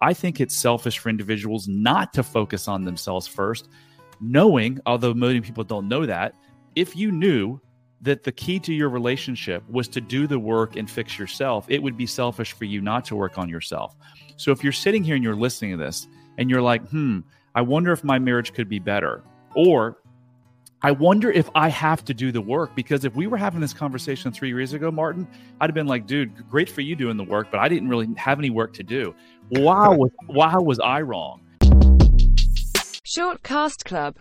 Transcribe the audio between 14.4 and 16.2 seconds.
if you're sitting here and you're listening to this